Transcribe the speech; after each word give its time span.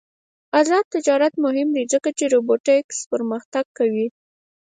آزاد 0.59 0.85
تجارت 0.95 1.33
مهم 1.45 1.69
دی 1.75 1.83
ځکه 1.93 2.09
چې 2.17 2.25
روبوټکس 2.33 2.97
پرمختګ 3.11 3.65
کوي. 3.77 4.07